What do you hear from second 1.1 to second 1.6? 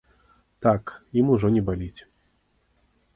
ім ужо